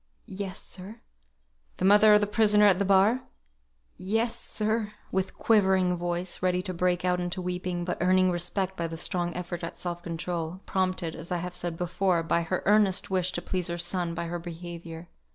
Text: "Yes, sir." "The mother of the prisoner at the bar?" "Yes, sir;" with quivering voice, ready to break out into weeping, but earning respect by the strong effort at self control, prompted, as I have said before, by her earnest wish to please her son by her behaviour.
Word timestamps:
"Yes, 0.25 0.57
sir." 0.59 0.99
"The 1.77 1.85
mother 1.85 2.15
of 2.15 2.21
the 2.21 2.25
prisoner 2.25 2.65
at 2.65 2.79
the 2.79 2.85
bar?" 2.85 3.21
"Yes, 3.97 4.35
sir;" 4.35 4.93
with 5.11 5.37
quivering 5.37 5.95
voice, 5.95 6.41
ready 6.41 6.63
to 6.63 6.73
break 6.73 7.05
out 7.05 7.19
into 7.19 7.39
weeping, 7.39 7.85
but 7.85 7.99
earning 8.01 8.31
respect 8.31 8.75
by 8.75 8.87
the 8.87 8.97
strong 8.97 9.31
effort 9.35 9.63
at 9.63 9.77
self 9.77 10.01
control, 10.01 10.61
prompted, 10.65 11.15
as 11.15 11.31
I 11.31 11.37
have 11.37 11.53
said 11.53 11.77
before, 11.77 12.23
by 12.23 12.41
her 12.41 12.63
earnest 12.65 13.11
wish 13.11 13.31
to 13.33 13.43
please 13.43 13.67
her 13.67 13.77
son 13.77 14.15
by 14.15 14.25
her 14.25 14.39
behaviour. 14.39 15.07